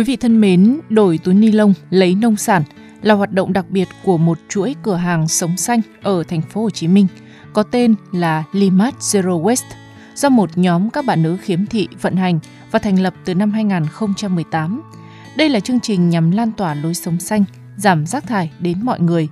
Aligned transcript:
Quý 0.00 0.04
vị 0.04 0.16
thân 0.16 0.40
mến, 0.40 0.80
đổi 0.88 1.18
túi 1.18 1.34
ni 1.34 1.52
lông 1.52 1.74
lấy 1.90 2.14
nông 2.14 2.36
sản 2.36 2.62
là 3.02 3.14
hoạt 3.14 3.32
động 3.32 3.52
đặc 3.52 3.66
biệt 3.70 3.88
của 4.04 4.18
một 4.18 4.38
chuỗi 4.48 4.74
cửa 4.82 4.96
hàng 4.96 5.28
sống 5.28 5.56
xanh 5.56 5.80
ở 6.02 6.22
thành 6.28 6.42
phố 6.42 6.62
Hồ 6.62 6.70
Chí 6.70 6.88
Minh 6.88 7.06
có 7.52 7.62
tên 7.62 7.94
là 8.12 8.44
Limat 8.52 8.94
Zero 9.00 9.42
Waste 9.42 9.76
do 10.14 10.28
một 10.28 10.58
nhóm 10.58 10.90
các 10.90 11.04
bạn 11.04 11.22
nữ 11.22 11.36
khiếm 11.42 11.66
thị 11.66 11.88
vận 12.00 12.16
hành 12.16 12.38
và 12.70 12.78
thành 12.78 13.00
lập 13.00 13.14
từ 13.24 13.34
năm 13.34 13.52
2018. 13.52 14.82
Đây 15.36 15.48
là 15.48 15.60
chương 15.60 15.80
trình 15.80 16.08
nhằm 16.08 16.30
lan 16.30 16.52
tỏa 16.52 16.74
lối 16.74 16.94
sống 16.94 17.20
xanh, 17.20 17.44
giảm 17.76 18.06
rác 18.06 18.26
thải 18.26 18.50
đến 18.58 18.78
mọi 18.82 19.00
người. 19.00 19.28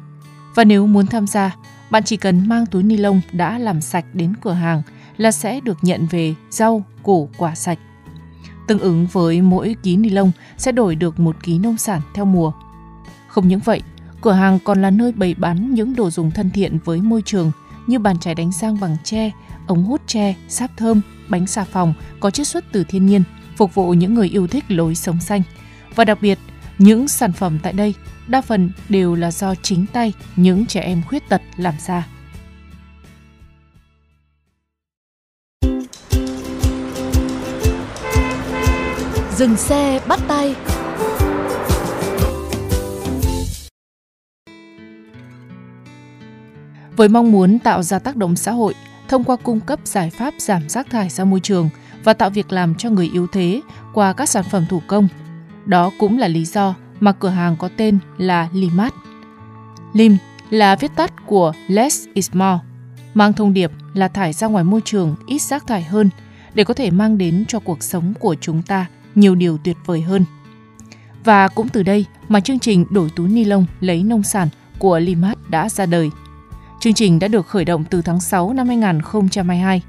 Và 0.55 0.65
nếu 0.65 0.87
muốn 0.87 1.07
tham 1.07 1.27
gia, 1.27 1.57
bạn 1.91 2.03
chỉ 2.03 2.17
cần 2.17 2.49
mang 2.49 2.67
túi 2.67 2.83
ni 2.83 2.97
lông 2.97 3.21
đã 3.33 3.59
làm 3.59 3.81
sạch 3.81 4.05
đến 4.13 4.33
cửa 4.41 4.53
hàng 4.53 4.83
là 5.17 5.31
sẽ 5.31 5.61
được 5.61 5.79
nhận 5.83 6.07
về 6.07 6.35
rau, 6.51 6.85
củ, 7.03 7.29
quả 7.39 7.55
sạch. 7.55 7.79
Tương 8.69 8.79
ứng 8.79 9.07
với 9.07 9.43
mỗi 9.43 9.77
ký 9.83 9.97
ni 9.97 10.11
lông 10.11 10.33
sẽ 10.57 10.73
đổi 10.73 10.95
được 10.95 11.21
một 11.21 11.37
ký 11.43 11.59
nông 11.59 11.77
sản 11.77 12.01
theo 12.15 12.25
mùa. 12.25 12.53
Không 13.29 13.49
những 13.49 13.61
vậy, 13.61 13.83
cửa 14.21 14.33
hàng 14.33 14.59
còn 14.65 14.83
là 14.83 14.91
nơi 14.91 15.13
bày 15.13 15.35
bán 15.35 15.75
những 15.75 15.95
đồ 15.95 16.11
dùng 16.11 16.31
thân 16.31 16.51
thiện 16.51 16.79
với 16.85 17.01
môi 17.01 17.23
trường 17.23 17.53
như 17.87 17.99
bàn 17.99 18.19
chải 18.19 18.35
đánh 18.35 18.53
răng 18.53 18.81
bằng 18.81 18.97
tre, 19.05 19.31
ống 19.67 19.85
hút 19.85 20.03
tre, 20.07 20.35
sáp 20.49 20.71
thơm, 20.77 21.01
bánh 21.29 21.47
xà 21.47 21.65
phòng 21.65 21.95
có 22.21 22.31
chiết 22.31 22.47
xuất 22.47 22.65
từ 22.73 22.85
thiên 22.85 23.07
nhiên, 23.07 23.23
phục 23.57 23.75
vụ 23.75 23.95
những 23.95 24.15
người 24.15 24.29
yêu 24.29 24.47
thích 24.47 24.65
lối 24.69 24.95
sống 24.95 25.21
xanh. 25.21 25.43
Và 25.95 26.05
đặc 26.05 26.19
biệt, 26.23 26.39
những 26.79 27.09
sản 27.09 27.33
phẩm 27.33 27.59
tại 27.63 27.73
đây 27.73 27.95
đa 28.27 28.41
phần 28.41 28.71
đều 28.89 29.15
là 29.15 29.31
do 29.31 29.55
chính 29.55 29.87
tay 29.93 30.13
những 30.37 30.67
trẻ 30.67 30.81
em 30.81 31.03
khuyết 31.09 31.29
tật 31.29 31.43
làm 31.57 31.75
ra. 31.87 32.07
Dừng 39.39 39.57
xe 39.57 40.01
bắt 40.09 40.21
tay 40.29 40.55
với 46.97 47.09
mong 47.09 47.33
muốn 47.33 47.59
tạo 47.59 47.83
ra 47.83 47.99
tác 47.99 48.17
động 48.17 48.37
xã 48.37 48.53
hội 48.53 48.75
thông 49.09 49.25
qua 49.25 49.37
cung 49.37 49.61
cấp 49.61 49.81
giải 49.85 50.11
pháp 50.11 50.35
giảm 50.39 50.69
rác 50.69 50.91
thải 50.91 51.09
ra 51.09 51.25
môi 51.25 51.41
trường 51.41 51.69
và 52.05 52.13
tạo 52.13 52.31
việc 52.31 52.53
làm 52.53 52.75
cho 52.75 52.91
người 52.91 53.11
yếu 53.13 53.27
thế 53.27 53.61
qua 53.95 54.13
các 54.13 54.29
sản 54.29 54.45
phẩm 54.51 54.65
thủ 54.69 54.83
công. 54.87 55.09
Đó 55.67 55.91
cũng 55.99 56.19
là 56.19 56.29
lý 56.29 56.45
do 56.45 56.75
mà 57.01 57.13
cửa 57.13 57.29
hàng 57.29 57.57
có 57.57 57.69
tên 57.77 57.99
là 58.17 58.49
Limat. 58.53 58.93
Lim 59.93 60.17
là 60.51 60.77
viết 60.77 60.91
tắt 60.97 61.13
của 61.27 61.53
Less 61.69 62.07
is 62.15 62.31
More, 62.33 62.59
mang 63.15 63.33
thông 63.33 63.53
điệp 63.53 63.73
là 63.95 64.09
thải 64.09 64.33
ra 64.33 64.47
ngoài 64.47 64.65
môi 64.65 64.81
trường 64.85 65.17
ít 65.27 65.43
rác 65.43 65.67
thải 65.67 65.83
hơn 65.83 66.11
để 66.55 66.65
có 66.65 66.75
thể 66.75 66.91
mang 66.91 67.19
đến 67.19 67.45
cho 67.49 67.61
cuộc 67.61 67.83
sống 67.83 68.15
của 68.21 68.35
chúng 68.41 68.63
ta 68.63 68.87
nhiều 69.21 69.35
điều 69.35 69.59
tuyệt 69.59 69.77
vời 69.87 70.01
hơn. 70.01 70.25
Và 71.25 71.49
cũng 71.49 71.69
từ 71.69 71.83
đây 71.83 72.05
mà 72.29 72.41
chương 72.41 72.59
trình 72.59 72.85
đổi 72.91 73.11
túi 73.17 73.29
ni 73.29 73.45
lông 73.45 73.67
lấy 73.81 74.03
nông 74.03 74.23
sản 74.23 74.49
của 74.79 74.99
Limat 74.99 75.51
đã 75.51 75.69
ra 75.69 75.87
đời. 75.87 76.11
Chương 76.81 76.95
trình 76.95 77.19
đã 77.19 77.29
được 77.29 77.47
khởi 77.47 77.65
động 77.65 77.85
từ 77.91 78.03
tháng 78.03 78.21
6 78.21 78.53
năm 78.53 78.69
2022. 78.69 79.83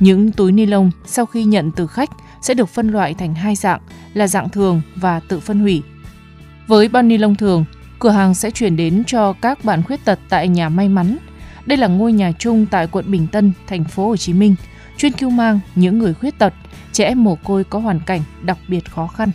Những 0.00 0.32
túi 0.32 0.52
ni 0.52 0.66
lông 0.66 0.90
sau 1.06 1.26
khi 1.26 1.44
nhận 1.44 1.70
từ 1.70 1.86
khách 1.86 2.10
sẽ 2.42 2.54
được 2.54 2.68
phân 2.68 2.88
loại 2.88 3.14
thành 3.14 3.34
hai 3.34 3.54
dạng 3.54 3.80
là 4.14 4.26
dạng 4.26 4.48
thường 4.48 4.82
và 4.96 5.20
tự 5.20 5.40
phân 5.40 5.60
hủy. 5.60 5.82
Với 6.66 6.88
bao 6.88 7.02
ni 7.02 7.18
lông 7.18 7.34
thường, 7.34 7.64
cửa 7.98 8.10
hàng 8.10 8.34
sẽ 8.34 8.50
chuyển 8.50 8.76
đến 8.76 9.02
cho 9.06 9.32
các 9.32 9.64
bạn 9.64 9.82
khuyết 9.82 10.04
tật 10.04 10.18
tại 10.28 10.48
nhà 10.48 10.68
may 10.68 10.88
mắn. 10.88 11.16
Đây 11.66 11.78
là 11.78 11.86
ngôi 11.86 12.12
nhà 12.12 12.32
chung 12.38 12.66
tại 12.70 12.86
quận 12.86 13.10
Bình 13.10 13.26
Tân, 13.26 13.52
thành 13.66 13.84
phố 13.84 14.06
Hồ 14.06 14.16
Chí 14.16 14.32
Minh, 14.32 14.54
chuyên 14.96 15.12
cứu 15.12 15.30
mang 15.30 15.60
những 15.74 15.98
người 15.98 16.14
khuyết 16.14 16.38
tật, 16.38 16.54
trẻ 16.92 17.04
em 17.04 17.24
mồ 17.24 17.34
côi 17.34 17.64
có 17.64 17.78
hoàn 17.78 18.00
cảnh 18.00 18.22
đặc 18.42 18.58
biệt 18.68 18.90
khó 18.90 19.06
khăn. 19.06 19.30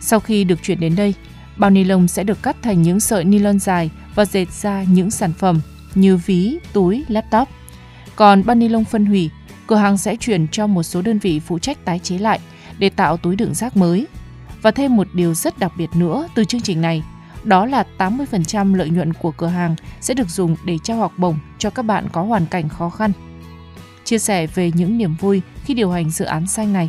Sau 0.00 0.20
khi 0.20 0.44
được 0.44 0.62
chuyển 0.62 0.80
đến 0.80 0.96
đây, 0.96 1.14
bao 1.56 1.70
ni 1.70 1.84
lông 1.84 2.08
sẽ 2.08 2.24
được 2.24 2.42
cắt 2.42 2.56
thành 2.62 2.82
những 2.82 3.00
sợi 3.00 3.24
ni 3.24 3.38
lông 3.38 3.58
dài 3.58 3.90
và 4.14 4.24
dệt 4.24 4.52
ra 4.52 4.82
những 4.82 5.10
sản 5.10 5.32
phẩm 5.32 5.60
như 5.94 6.16
ví, 6.16 6.58
túi, 6.72 7.04
laptop. 7.08 7.48
Còn 8.16 8.44
bao 8.46 8.54
ni 8.54 8.68
lông 8.68 8.84
phân 8.84 9.06
hủy, 9.06 9.30
cửa 9.66 9.76
hàng 9.76 9.98
sẽ 9.98 10.16
chuyển 10.16 10.48
cho 10.48 10.66
một 10.66 10.82
số 10.82 11.02
đơn 11.02 11.18
vị 11.18 11.40
phụ 11.40 11.58
trách 11.58 11.84
tái 11.84 11.98
chế 11.98 12.18
lại 12.18 12.40
để 12.78 12.90
tạo 12.90 13.16
túi 13.16 13.36
đựng 13.36 13.54
rác 13.54 13.76
mới. 13.76 14.06
Và 14.62 14.70
thêm 14.70 14.96
một 14.96 15.06
điều 15.12 15.34
rất 15.34 15.58
đặc 15.58 15.72
biệt 15.78 15.90
nữa 15.94 16.28
từ 16.34 16.44
chương 16.44 16.60
trình 16.60 16.80
này, 16.80 17.02
đó 17.44 17.66
là 17.66 17.84
80% 17.98 18.74
lợi 18.74 18.90
nhuận 18.90 19.12
của 19.12 19.30
cửa 19.30 19.46
hàng 19.46 19.76
sẽ 20.00 20.14
được 20.14 20.28
dùng 20.28 20.56
để 20.64 20.78
trao 20.82 20.96
học 20.96 21.12
bổng 21.16 21.38
cho 21.58 21.70
các 21.70 21.82
bạn 21.82 22.06
có 22.12 22.22
hoàn 22.22 22.46
cảnh 22.46 22.68
khó 22.68 22.90
khăn. 22.90 23.12
Chia 24.08 24.18
sẻ 24.18 24.46
về 24.54 24.70
những 24.74 24.98
niềm 24.98 25.10
vui 25.20 25.42
khi 25.64 25.74
điều 25.74 25.90
hành 25.90 26.10
dự 26.10 26.24
án 26.24 26.46
xanh 26.46 26.72
này, 26.72 26.88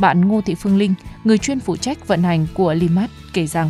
bạn 0.00 0.20
Ngô 0.28 0.40
Thị 0.46 0.54
Phương 0.62 0.78
Linh, 0.78 0.94
người 1.24 1.38
chuyên 1.38 1.58
phụ 1.60 1.76
trách 1.76 2.08
vận 2.08 2.22
hành 2.22 2.46
của 2.56 2.74
Limat 2.74 3.10
kể 3.34 3.46
rằng 3.46 3.68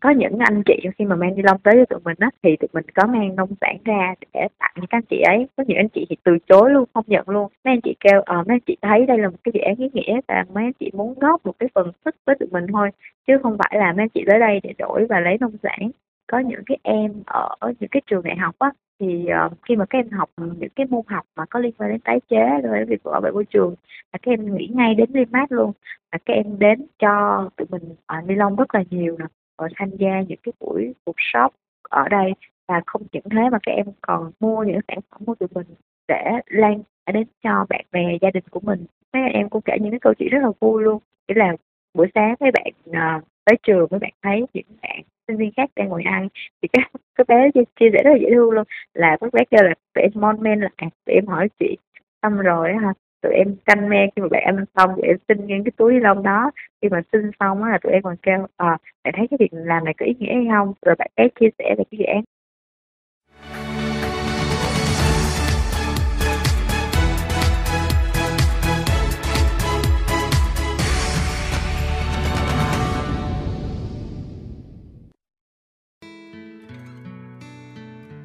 có 0.00 0.10
những 0.10 0.38
anh 0.38 0.62
chị 0.66 0.74
khi 0.98 1.04
mà 1.04 1.16
mang 1.16 1.34
ni 1.34 1.42
lông 1.42 1.58
tới 1.58 1.74
cho 1.76 1.84
tụi 1.84 2.00
mình 2.04 2.16
á 2.18 2.30
thì 2.42 2.56
tụi 2.60 2.68
mình 2.72 2.84
có 2.94 3.06
mang 3.06 3.36
nông 3.36 3.48
sản 3.60 3.76
ra 3.84 4.14
để 4.34 4.40
tặng 4.58 4.74
các 4.76 4.86
anh 4.90 5.02
chị 5.10 5.20
ấy. 5.26 5.46
Có 5.56 5.64
những 5.66 5.76
anh 5.76 5.88
chị 5.88 6.06
thì 6.10 6.16
từ 6.24 6.32
chối 6.48 6.70
luôn 6.70 6.84
không 6.94 7.04
nhận 7.06 7.28
luôn. 7.28 7.48
Mấy 7.64 7.74
anh 7.74 7.80
chị 7.80 7.94
kêu 8.00 8.22
ờ 8.26 8.36
mấy 8.36 8.54
anh 8.54 8.60
chị 8.66 8.76
thấy 8.82 9.06
đây 9.06 9.18
là 9.18 9.28
một 9.28 9.36
cái 9.44 9.52
dự 9.54 9.60
án 9.60 9.76
ý 9.76 9.88
nghĩa 9.92 10.20
và 10.28 10.44
mấy 10.54 10.64
anh 10.64 10.72
chị 10.80 10.90
muốn 10.94 11.14
góp 11.18 11.46
một 11.46 11.54
cái 11.58 11.68
phần 11.74 11.92
sức 12.04 12.14
với 12.26 12.36
tụi 12.40 12.48
mình 12.52 12.66
thôi 12.72 12.90
chứ 13.26 13.32
không 13.42 13.56
phải 13.58 13.72
là 13.78 13.92
mấy 13.92 14.02
anh 14.02 14.08
chị 14.14 14.24
tới 14.26 14.38
đây 14.38 14.60
để 14.62 14.72
đổi 14.78 15.06
và 15.08 15.20
lấy 15.20 15.36
nông 15.40 15.56
sản 15.62 15.90
có 16.32 16.38
những 16.38 16.62
cái 16.66 16.78
em 16.82 17.12
ở 17.26 17.72
những 17.80 17.90
cái 17.90 18.02
trường 18.06 18.22
đại 18.24 18.36
học 18.36 18.54
á 18.58 18.70
thì 19.00 19.26
uh, 19.46 19.52
khi 19.62 19.76
mà 19.76 19.84
các 19.90 19.98
em 19.98 20.10
học 20.10 20.30
những 20.36 20.70
cái 20.76 20.86
môn 20.90 21.02
học 21.06 21.26
mà 21.36 21.44
có 21.50 21.60
liên 21.60 21.72
quan 21.78 21.90
đến 21.90 22.00
tái 22.00 22.20
chế 22.28 22.60
rồi 22.62 22.78
đến 22.78 22.88
việc 22.88 23.02
bảo 23.04 23.20
vệ 23.20 23.30
môi 23.30 23.44
trường 23.44 23.74
là 24.12 24.18
các 24.22 24.32
em 24.32 24.56
nghĩ 24.56 24.68
ngay 24.74 24.94
đến 24.94 25.10
Limat 25.12 25.52
luôn. 25.52 25.72
Là 26.12 26.18
các 26.24 26.34
em 26.34 26.58
đến 26.58 26.86
cho 26.98 27.48
tụi 27.56 27.66
mình 27.70 27.82
uh, 28.18 28.28
ni 28.28 28.34
lông 28.34 28.56
rất 28.56 28.74
là 28.74 28.82
nhiều 28.90 29.16
nè 29.18 29.24
và 29.58 29.68
tham 29.76 29.90
gia 29.90 30.20
những 30.20 30.38
cái 30.42 30.52
buổi 30.60 30.94
workshop 31.06 31.48
ở 31.82 32.08
đây. 32.08 32.32
Và 32.68 32.80
không 32.86 33.02
những 33.12 33.24
thế 33.30 33.48
mà 33.52 33.58
các 33.62 33.72
em 33.72 33.86
còn 34.00 34.30
mua 34.40 34.64
những 34.64 34.80
sản 34.88 34.98
phẩm 35.10 35.24
của 35.24 35.34
tụi 35.34 35.48
mình 35.54 35.66
để 36.08 36.30
lan 36.46 36.82
đến 37.12 37.26
cho 37.42 37.66
bạn 37.68 37.84
bè 37.92 38.18
gia 38.20 38.30
đình 38.30 38.44
của 38.50 38.60
mình. 38.60 38.86
Mấy 39.12 39.22
em 39.32 39.48
cũng 39.48 39.62
kể 39.62 39.76
những 39.80 39.90
cái 39.90 40.00
câu 40.00 40.14
chuyện 40.18 40.28
rất 40.28 40.40
là 40.42 40.50
vui 40.60 40.82
luôn. 40.82 40.98
Nghĩa 41.28 41.34
là 41.34 41.56
buổi 41.94 42.06
sáng 42.14 42.34
mấy 42.40 42.50
bạn 42.50 42.72
uh, 42.90 43.24
tới 43.44 43.56
trường 43.62 43.86
mấy 43.90 44.00
bạn 44.00 44.12
thấy 44.22 44.46
những 44.54 44.64
bạn 44.82 45.00
sinh 45.28 45.36
viên 45.36 45.50
khác 45.56 45.70
đang 45.76 45.88
ngồi 45.88 46.02
ăn 46.02 46.28
thì 46.62 46.68
các 46.72 46.90
cái 47.14 47.24
bé 47.28 47.50
chia, 47.54 47.60
chia 47.80 47.90
sẻ 47.92 48.02
rất 48.04 48.10
là 48.10 48.18
dễ 48.20 48.28
thương 48.34 48.50
luôn. 48.50 48.64
Là 48.94 49.16
các 49.20 49.32
bé 49.32 49.44
kêu 49.50 49.62
là 49.64 49.74
tụi 49.94 50.02
em 50.02 50.10
mon 50.14 50.42
men 50.42 50.60
là 50.60 50.68
tụi 50.78 51.14
em 51.14 51.26
hỏi 51.26 51.48
chị 51.60 51.76
xong 52.22 52.38
rồi 52.38 52.72
ha 52.82 52.92
tụi 53.22 53.32
em 53.34 53.56
canh 53.64 53.88
me 53.88 54.06
khi 54.16 54.22
mà 54.22 54.28
bạn 54.30 54.42
ăn 54.44 54.64
xong 54.76 54.90
tụi 54.96 55.06
em 55.06 55.16
xin 55.28 55.46
những 55.46 55.64
cái 55.64 55.72
túi 55.76 55.92
ni 55.92 56.00
lông 56.00 56.22
đó. 56.22 56.50
Khi 56.82 56.88
mà 56.88 57.02
xin 57.12 57.30
xong 57.40 57.62
á 57.62 57.70
là 57.70 57.78
tụi 57.78 57.92
em 57.92 58.02
còn 58.02 58.16
kêu 58.22 58.46
à, 58.56 58.78
bạn 59.04 59.14
thấy 59.16 59.26
cái 59.30 59.36
việc 59.40 59.50
làm 59.52 59.84
này 59.84 59.94
có 59.98 60.06
ý 60.06 60.14
nghĩa 60.18 60.34
hay 60.34 60.46
không? 60.50 60.72
Rồi 60.82 60.94
bạn 60.98 61.10
bé 61.16 61.28
chia 61.40 61.48
sẻ 61.58 61.74
về 61.78 61.84
cái 61.90 61.98
dự 61.98 62.04
án. 62.04 62.24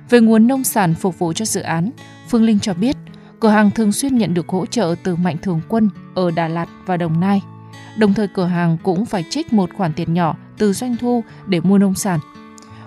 Về 0.09 0.19
nguồn 0.19 0.47
nông 0.47 0.63
sản 0.63 0.93
phục 0.95 1.19
vụ 1.19 1.33
cho 1.33 1.45
dự 1.45 1.61
án, 1.61 1.91
Phương 2.29 2.43
Linh 2.43 2.59
cho 2.59 2.73
biết 2.73 2.97
cửa 3.39 3.49
hàng 3.49 3.71
thường 3.71 3.91
xuyên 3.91 4.17
nhận 4.17 4.33
được 4.33 4.49
hỗ 4.49 4.65
trợ 4.65 4.95
từ 5.03 5.15
Mạnh 5.15 5.37
Thường 5.41 5.61
Quân 5.67 5.89
ở 6.15 6.31
Đà 6.31 6.47
Lạt 6.47 6.69
và 6.85 6.97
Đồng 6.97 7.19
Nai. 7.19 7.41
Đồng 7.97 8.13
thời 8.13 8.27
cửa 8.27 8.45
hàng 8.45 8.77
cũng 8.83 9.05
phải 9.05 9.23
trích 9.29 9.53
một 9.53 9.69
khoản 9.77 9.93
tiền 9.93 10.13
nhỏ 10.13 10.35
từ 10.57 10.73
doanh 10.73 10.95
thu 10.97 11.23
để 11.47 11.59
mua 11.59 11.77
nông 11.77 11.95
sản. 11.95 12.19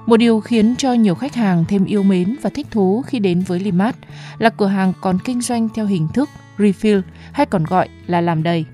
Một 0.06 0.17
điều 0.17 0.40
khiến 0.40 0.76
cho 0.76 0.93
nhiều 0.93 1.14
khách 1.14 1.34
hàng 1.34 1.64
thêm 1.69 1.84
yêu 1.84 2.02
mến 2.02 2.37
và 2.43 2.50
thích 2.50 2.67
thú 2.70 3.02
khi 3.06 3.19
đến 3.19 3.40
với 3.40 3.61
Limat 3.61 3.96
là 4.38 4.50
cửa 4.50 4.67
hàng 4.67 4.93
còn 5.00 5.19
kinh 5.25 5.40
doanh 5.40 5.69
theo 5.75 5.87
hình 5.87 6.08
thức 6.08 6.28
refill 6.58 7.02
hay 7.32 7.46
còn 7.46 7.64
gọi 7.64 7.88
là 8.06 8.20
làm 8.20 8.43
đầy. 8.43 8.64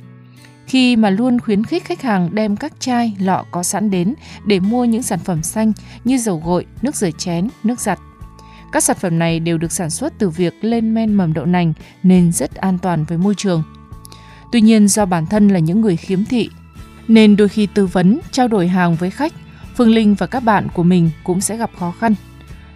khi 0.66 0.96
mà 0.96 1.10
luôn 1.10 1.40
khuyến 1.40 1.64
khích 1.64 1.84
khách 1.84 2.02
hàng 2.02 2.34
đem 2.34 2.56
các 2.56 2.72
chai, 2.78 3.16
lọ 3.18 3.44
có 3.50 3.62
sẵn 3.62 3.90
đến 3.90 4.14
để 4.46 4.60
mua 4.60 4.84
những 4.84 5.02
sản 5.02 5.18
phẩm 5.18 5.42
xanh 5.42 5.72
như 6.04 6.18
dầu 6.18 6.42
gội, 6.44 6.66
nước 6.82 6.96
rửa 6.96 7.10
chén, 7.10 7.48
nước 7.64 7.80
giặt. 7.80 7.98
Các 8.72 8.82
sản 8.82 8.96
phẩm 9.00 9.18
này 9.18 9.40
đều 9.40 9.58
được 9.58 9.72
sản 9.72 9.90
xuất 9.90 10.12
từ 10.18 10.30
việc 10.30 10.54
lên 10.60 10.94
men 10.94 11.14
mầm 11.14 11.32
đậu 11.32 11.46
nành 11.46 11.72
nên 12.02 12.32
rất 12.32 12.54
an 12.54 12.78
toàn 12.78 13.04
với 13.04 13.18
môi 13.18 13.34
trường. 13.34 13.62
Tuy 14.52 14.60
nhiên 14.60 14.88
do 14.88 15.06
bản 15.06 15.26
thân 15.26 15.48
là 15.48 15.58
những 15.58 15.80
người 15.80 15.96
khiếm 15.96 16.24
thị 16.24 16.50
nên 17.08 17.36
đôi 17.36 17.48
khi 17.48 17.66
tư 17.66 17.86
vấn, 17.86 18.20
trao 18.30 18.48
đổi 18.48 18.68
hàng 18.68 18.94
với 18.94 19.10
khách, 19.10 19.32
Phương 19.76 19.94
Linh 19.94 20.14
và 20.14 20.26
các 20.26 20.40
bạn 20.42 20.68
của 20.74 20.82
mình 20.82 21.10
cũng 21.24 21.40
sẽ 21.40 21.56
gặp 21.56 21.70
khó 21.78 21.92
khăn. 22.00 22.14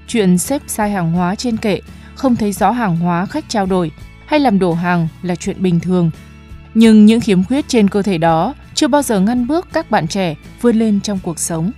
Chuyện 0.06 0.38
xếp 0.38 0.62
sai 0.66 0.90
hàng 0.90 1.12
hóa 1.12 1.34
trên 1.34 1.56
kệ, 1.56 1.80
không 2.14 2.36
thấy 2.36 2.52
rõ 2.52 2.70
hàng 2.70 2.96
hóa 2.96 3.26
khách 3.26 3.44
trao 3.48 3.66
đổi 3.66 3.90
hay 4.26 4.40
làm 4.40 4.58
đổ 4.58 4.72
hàng 4.72 5.08
là 5.22 5.34
chuyện 5.34 5.62
bình 5.62 5.80
thường. 5.80 6.10
Nhưng 6.74 7.06
những 7.06 7.20
khiếm 7.20 7.44
khuyết 7.44 7.68
trên 7.68 7.88
cơ 7.88 8.02
thể 8.02 8.18
đó 8.18 8.54
chưa 8.74 8.88
bao 8.88 9.02
giờ 9.02 9.20
ngăn 9.20 9.46
bước 9.46 9.68
các 9.72 9.90
bạn 9.90 10.08
trẻ 10.08 10.34
vươn 10.60 10.76
lên 10.76 11.00
trong 11.00 11.18
cuộc 11.22 11.38
sống 11.38 11.72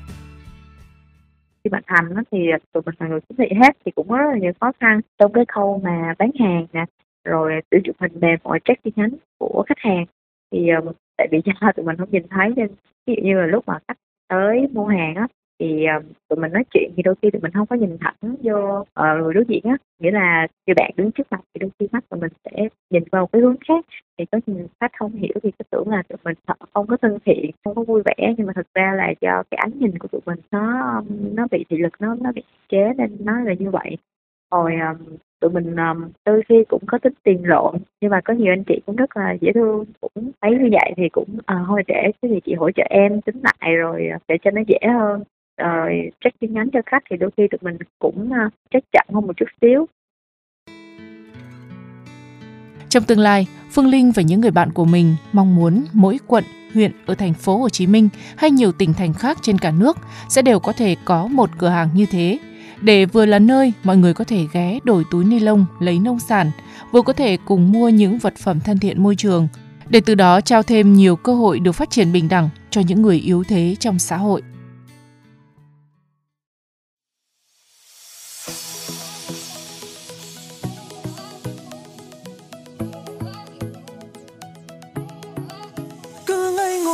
khi 1.64 1.70
bạn 1.70 1.82
thành 1.86 2.24
thì 2.30 2.38
tụi 2.72 2.82
mình 2.86 2.94
là 2.98 3.08
người 3.08 3.20
chính 3.20 3.36
thị 3.36 3.56
hết 3.60 3.76
thì 3.84 3.92
cũng 3.92 4.08
có 4.08 4.16
rất 4.16 4.30
là 4.32 4.38
nhiều 4.38 4.52
khó 4.60 4.72
khăn. 4.80 5.00
Trong 5.18 5.32
cái 5.32 5.44
khâu 5.48 5.80
mà 5.84 6.14
bán 6.18 6.30
hàng 6.40 6.66
nè, 6.72 6.84
rồi 7.24 7.60
sử 7.70 7.78
dụng 7.84 7.96
hình 8.00 8.12
mềm 8.20 8.38
mọi 8.44 8.60
check 8.64 8.82
chi 8.84 8.92
nhánh 8.96 9.10
của 9.38 9.64
khách 9.68 9.78
hàng, 9.78 10.04
thì 10.52 10.68
ờ, 10.68 10.92
tại 11.16 11.28
vì 11.30 11.40
do 11.44 11.72
tụi 11.76 11.86
mình 11.86 11.96
không 11.96 12.10
nhìn 12.10 12.22
thấy 12.30 12.52
nên, 12.56 12.68
ví 13.06 13.14
dụ 13.16 13.22
như 13.22 13.40
là 13.40 13.46
lúc 13.46 13.64
mà 13.66 13.78
khách 13.88 13.98
tới 14.28 14.68
mua 14.72 14.86
hàng 14.86 15.14
á 15.14 15.26
thì 15.62 15.86
uh, 15.96 16.04
tụi 16.28 16.38
mình 16.38 16.52
nói 16.52 16.64
chuyện 16.74 16.90
thì 16.96 17.02
đôi 17.02 17.14
khi 17.22 17.30
tụi 17.30 17.40
mình 17.42 17.52
không 17.52 17.66
có 17.66 17.76
nhìn 17.76 17.96
thẳng 18.00 18.36
vô 18.42 18.80
uh, 18.80 19.22
người 19.22 19.34
đối 19.34 19.44
diện 19.48 19.62
á. 19.64 19.76
Nghĩa 20.00 20.10
là 20.10 20.46
người 20.66 20.74
bạn 20.74 20.90
đứng 20.96 21.12
trước 21.12 21.26
mặt 21.30 21.40
thì 21.54 21.58
đôi 21.58 21.70
khi 21.78 21.88
mắt 21.92 22.04
tụi 22.08 22.20
mình 22.20 22.32
sẽ 22.44 22.68
nhìn 22.90 23.02
vào 23.12 23.26
cái 23.26 23.42
hướng 23.42 23.56
khác. 23.68 23.84
Thì 24.18 24.24
có 24.32 24.40
nhìn 24.46 24.66
khách 24.80 24.92
không 24.98 25.12
hiểu 25.12 25.34
thì 25.42 25.50
cứ 25.58 25.64
tưởng 25.70 25.88
là 25.88 26.02
tụi 26.08 26.18
mình 26.24 26.34
không 26.74 26.86
có 26.86 26.96
thân 26.96 27.18
thiện 27.24 27.50
không 27.64 27.74
có 27.74 27.82
vui 27.82 28.02
vẻ. 28.04 28.34
Nhưng 28.38 28.46
mà 28.46 28.52
thực 28.52 28.66
ra 28.74 28.94
là 28.96 29.12
do 29.20 29.42
cái 29.50 29.58
ánh 29.58 29.72
nhìn 29.78 29.98
của 29.98 30.08
tụi 30.08 30.20
mình 30.26 30.38
nó 30.50 31.02
nó 31.34 31.46
bị 31.50 31.64
thị 31.68 31.76
lực 31.76 31.92
nó 32.00 32.14
nó 32.20 32.32
bị 32.32 32.42
chế 32.68 32.92
nên 32.98 33.16
nó 33.20 33.40
là 33.40 33.54
như 33.58 33.70
vậy. 33.70 33.96
Rồi 34.52 34.74
um, 34.74 35.16
tụi 35.40 35.50
mình 35.50 35.76
um, 35.76 36.10
đôi 36.26 36.42
khi 36.48 36.64
cũng 36.68 36.82
có 36.86 36.98
tính 36.98 37.12
tiền 37.22 37.40
lộn. 37.44 37.76
Nhưng 38.00 38.10
mà 38.10 38.20
có 38.24 38.34
nhiều 38.34 38.52
anh 38.52 38.64
chị 38.64 38.80
cũng 38.86 38.96
rất 38.96 39.16
là 39.16 39.32
dễ 39.40 39.52
thương 39.52 39.84
cũng 40.00 40.30
thấy 40.40 40.50
như 40.50 40.68
vậy 40.72 40.92
thì 40.96 41.08
cũng 41.08 41.38
à, 41.46 41.64
thôi 41.66 41.82
để 41.86 42.10
cái 42.22 42.30
gì 42.30 42.40
chị 42.44 42.54
hỗ 42.54 42.70
trợ 42.70 42.82
em 42.90 43.20
tính 43.20 43.40
lại 43.42 43.76
rồi 43.76 44.08
để 44.28 44.38
cho 44.42 44.50
nó 44.50 44.62
dễ 44.68 44.78
hơn 44.88 45.22
uh, 45.62 46.14
check 46.24 46.40
tin 46.40 46.54
nhắn 46.54 46.68
cho 46.72 46.80
khách 46.86 47.02
thì 47.10 47.16
đôi 47.16 47.30
khi 47.36 47.42
tụi 47.50 47.58
mình 47.62 47.78
cũng 47.98 48.30
uh, 48.30 48.52
check 48.70 48.86
chậm 48.92 49.06
hơn 49.14 49.26
một 49.26 49.36
chút 49.36 49.46
xíu. 49.60 49.86
Trong 52.88 53.02
tương 53.02 53.18
lai, 53.18 53.46
Phương 53.70 53.86
Linh 53.86 54.12
và 54.12 54.22
những 54.22 54.40
người 54.40 54.50
bạn 54.50 54.70
của 54.72 54.84
mình 54.84 55.14
mong 55.32 55.56
muốn 55.56 55.84
mỗi 55.92 56.18
quận, 56.26 56.44
huyện 56.74 56.92
ở 57.06 57.14
thành 57.14 57.34
phố 57.34 57.56
Hồ 57.56 57.68
Chí 57.68 57.86
Minh 57.86 58.08
hay 58.36 58.50
nhiều 58.50 58.72
tỉnh 58.72 58.94
thành 58.94 59.14
khác 59.14 59.38
trên 59.42 59.58
cả 59.58 59.72
nước 59.78 59.98
sẽ 60.28 60.42
đều 60.42 60.60
có 60.60 60.72
thể 60.72 60.96
có 61.04 61.26
một 61.26 61.50
cửa 61.58 61.68
hàng 61.68 61.88
như 61.94 62.06
thế. 62.10 62.38
Để 62.80 63.06
vừa 63.06 63.26
là 63.26 63.38
nơi 63.38 63.72
mọi 63.84 63.96
người 63.96 64.14
có 64.14 64.24
thể 64.24 64.46
ghé 64.52 64.78
đổi 64.84 65.04
túi 65.10 65.24
ni 65.24 65.40
lông 65.40 65.66
lấy 65.80 65.98
nông 65.98 66.18
sản, 66.18 66.50
vừa 66.92 67.02
có 67.02 67.12
thể 67.12 67.36
cùng 67.44 67.72
mua 67.72 67.88
những 67.88 68.18
vật 68.18 68.34
phẩm 68.36 68.60
thân 68.60 68.78
thiện 68.78 69.02
môi 69.02 69.16
trường, 69.16 69.48
để 69.88 70.00
từ 70.06 70.14
đó 70.14 70.40
trao 70.40 70.62
thêm 70.62 70.92
nhiều 70.92 71.16
cơ 71.16 71.34
hội 71.34 71.60
được 71.60 71.72
phát 71.72 71.90
triển 71.90 72.12
bình 72.12 72.28
đẳng 72.28 72.48
cho 72.70 72.80
những 72.86 73.02
người 73.02 73.16
yếu 73.16 73.44
thế 73.44 73.76
trong 73.80 73.98
xã 73.98 74.16
hội. 74.16 74.42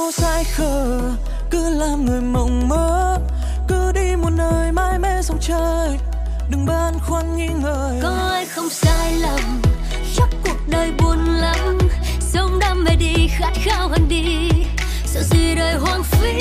Ngô 0.09 0.13
dại 0.13 0.45
khờ, 0.45 1.01
cứ 1.51 1.71
làm 1.71 2.07
người 2.07 2.21
mộng 2.21 2.69
mơ 2.69 3.19
cứ 3.69 3.93
đi 3.93 4.17
một 4.17 4.31
nơi 4.31 4.73
mãi 4.73 4.99
mê 4.99 5.23
sông 5.23 5.39
trời 5.41 5.99
đừng 6.51 6.67
băn 6.67 6.95
khoăn 7.01 7.37
nghi 7.37 7.49
ngờ. 7.49 7.99
Có 8.03 8.09
ai 8.31 8.47
không 8.47 8.71
sai 8.71 9.13
lầm 9.13 9.63
chắc 10.17 10.29
cuộc 10.45 10.59
đời 10.69 10.93
buồn 10.99 11.25
lắm. 11.25 11.79
Sống 12.21 12.59
đam 12.59 12.85
mê 12.85 12.97
đi 12.97 13.29
khát 13.39 13.53
khao 13.65 13.89
hơn 13.89 14.09
đi. 14.09 14.49
Sợ 15.07 15.23
gì 15.23 15.55
đời 15.55 15.75
hoang 15.75 16.03
phí 16.03 16.39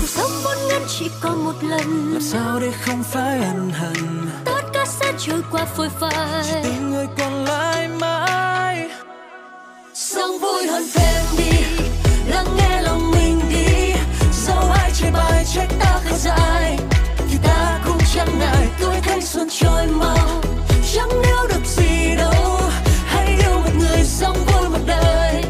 cuộc 0.00 0.08
sống 0.08 0.30
vốn 0.44 0.56
ngắn 0.68 0.82
chỉ 0.98 1.10
còn 1.20 1.44
một 1.44 1.54
lần. 1.62 2.12
Làm 2.12 2.22
sao 2.22 2.60
để 2.60 2.72
không 2.80 3.02
phải 3.02 3.38
ân 3.38 3.70
hận? 3.70 4.28
Tất 4.44 4.62
cả 4.72 4.84
sẽ 4.86 5.12
trôi 5.18 5.42
qua 5.50 5.64
phôi 5.64 5.88
phai. 6.00 6.44
Chỉ 6.44 6.52
tình 6.62 6.90
người 6.90 7.06
còn 7.18 7.44
lại 7.44 7.88
mãi. 7.88 8.88
Sống 9.94 10.38
vui 10.40 10.66
hơn 10.66 10.82
thêm 10.94 11.24
đi 11.38 11.45
chê 14.98 15.10
bai 15.10 15.44
trách 15.44 15.68
ta 15.80 16.00
khá 16.04 16.16
dài. 16.16 16.78
Thì 17.30 17.38
ta 17.42 17.80
cũng 17.86 17.98
chẳng 18.14 18.38
ngại 18.38 18.68
tuổi 18.80 18.96
thanh 19.02 19.22
xuân 19.22 19.48
trôi 19.50 19.86
mau. 19.86 20.42
Chẳng 20.94 21.08
nếu 21.22 21.36
được 21.48 21.64
gì 21.64 22.16
đâu 22.16 22.60
hãy 23.06 23.26
yêu 23.26 23.60
một 23.60 23.70
người 23.78 24.04
sống 24.04 24.36
vui 24.46 24.68
một 24.68 24.78
đời. 24.86 25.42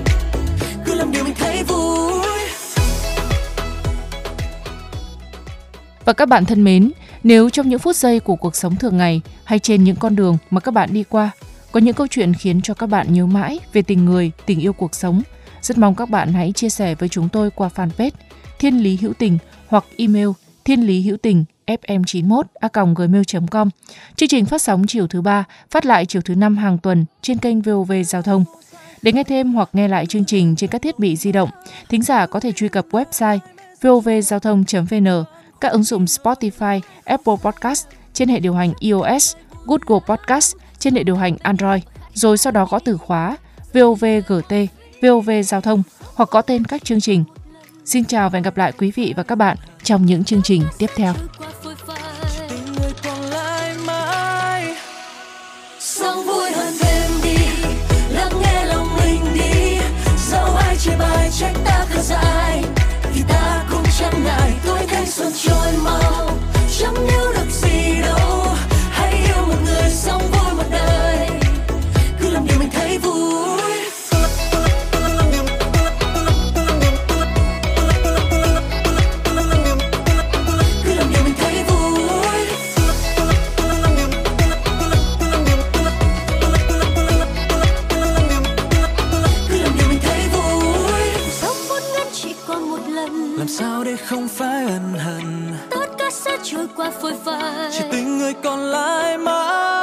Cứ 0.84 0.94
làm 0.94 1.12
điều 1.12 1.24
mình 1.24 1.34
thấy 1.38 1.62
vui. 1.62 2.26
Và 6.04 6.12
các 6.12 6.28
bạn 6.28 6.44
thân 6.44 6.64
mến, 6.64 6.92
nếu 7.22 7.50
trong 7.50 7.68
những 7.68 7.78
phút 7.78 7.96
giây 7.96 8.20
của 8.20 8.36
cuộc 8.36 8.56
sống 8.56 8.76
thường 8.76 8.96
ngày 8.96 9.20
hay 9.44 9.58
trên 9.58 9.84
những 9.84 9.96
con 9.96 10.16
đường 10.16 10.38
mà 10.50 10.60
các 10.60 10.74
bạn 10.74 10.88
đi 10.92 11.04
qua 11.08 11.30
có 11.72 11.80
những 11.80 11.94
câu 11.94 12.06
chuyện 12.06 12.34
khiến 12.34 12.60
cho 12.62 12.74
các 12.74 12.86
bạn 12.86 13.12
nhớ 13.12 13.26
mãi 13.26 13.58
về 13.72 13.82
tình 13.82 14.04
người, 14.04 14.32
tình 14.46 14.60
yêu 14.60 14.72
cuộc 14.72 14.94
sống, 14.94 15.22
rất 15.62 15.78
mong 15.78 15.94
các 15.94 16.10
bạn 16.10 16.32
hãy 16.32 16.52
chia 16.52 16.68
sẻ 16.68 16.94
với 16.94 17.08
chúng 17.08 17.28
tôi 17.28 17.50
qua 17.50 17.70
fanpage 17.76 18.10
Thiên 18.58 18.82
Lý 18.82 18.98
Hữu 19.00 19.12
Tình 19.12 19.38
hoặc 19.68 19.84
email 19.96 20.28
thiên 20.66 20.86
lý 20.86 21.02
hữu 21.02 21.16
tình 21.16 21.44
fm91 21.66 22.42
a 22.60 22.68
gmail.com. 22.96 23.70
Chương 24.16 24.28
trình 24.28 24.46
phát 24.46 24.62
sóng 24.62 24.86
chiều 24.86 25.06
thứ 25.06 25.22
ba, 25.22 25.44
phát 25.70 25.86
lại 25.86 26.06
chiều 26.06 26.22
thứ 26.22 26.34
năm 26.34 26.56
hàng 26.56 26.78
tuần 26.78 27.04
trên 27.22 27.38
kênh 27.38 27.60
VOV 27.60 27.92
Giao 28.06 28.22
thông. 28.22 28.44
Để 29.02 29.12
nghe 29.12 29.24
thêm 29.24 29.54
hoặc 29.54 29.68
nghe 29.72 29.88
lại 29.88 30.06
chương 30.06 30.24
trình 30.24 30.56
trên 30.56 30.70
các 30.70 30.82
thiết 30.82 30.98
bị 30.98 31.16
di 31.16 31.32
động, 31.32 31.50
thính 31.88 32.02
giả 32.02 32.26
có 32.26 32.40
thể 32.40 32.52
truy 32.52 32.68
cập 32.68 32.86
website 32.90 33.38
vovgiao 33.82 34.40
thông.vn, 34.40 35.24
các 35.60 35.72
ứng 35.72 35.82
dụng 35.82 36.04
Spotify, 36.04 36.80
Apple 37.04 37.34
Podcast 37.42 37.86
trên 38.12 38.28
hệ 38.28 38.40
điều 38.40 38.54
hành 38.54 38.72
iOS, 38.80 39.36
Google 39.64 40.04
Podcast 40.06 40.56
trên 40.78 40.94
hệ 40.94 41.02
điều 41.02 41.16
hành 41.16 41.36
Android, 41.42 41.82
rồi 42.14 42.38
sau 42.38 42.50
đó 42.50 42.66
gõ 42.70 42.78
từ 42.78 42.96
khóa 42.96 43.36
VOVGT, 43.74 44.52
VOV 45.02 45.30
Giao 45.44 45.60
thông 45.60 45.82
hoặc 46.14 46.28
có 46.30 46.42
tên 46.42 46.64
các 46.64 46.84
chương 46.84 47.00
trình. 47.00 47.24
Xin 47.86 48.04
chào 48.04 48.30
và 48.30 48.36
hẹn 48.36 48.42
gặp 48.42 48.56
lại 48.56 48.72
quý 48.72 48.90
vị 48.90 49.14
và 49.16 49.22
các 49.22 49.34
bạn 49.34 49.56
trong 49.82 50.06
những 50.06 50.24
chương 50.24 50.42
trình 50.42 50.62
tiếp 50.78 50.90
theo. 50.96 51.14
Trôi 96.50 96.66
qua 96.76 96.90
phôi 96.90 97.12
phai. 97.24 97.70
Chỉ 97.72 97.84
tình 97.90 98.18
người 98.18 98.34
còn 98.34 98.60
lại 98.60 99.18
mãi. 99.18 99.75